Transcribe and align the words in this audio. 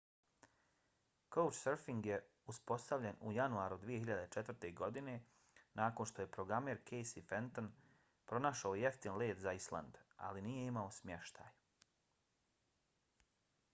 couchsurfing 1.35 1.99
je 2.09 2.15
uspostavljen 2.53 3.19
u 3.31 3.33
januaru 3.35 3.75
2004. 3.83 4.71
godine 4.79 5.13
nakon 5.81 6.09
što 6.13 6.25
je 6.25 6.31
programer 6.37 6.81
casey 6.91 7.23
fenton 7.33 7.69
pronašao 8.31 8.73
jeftin 8.85 9.19
let 9.25 9.43
za 9.47 9.53
island 9.59 10.01
ali 10.29 10.41
nije 10.47 10.65
imao 10.71 10.89
smještaj 10.99 11.53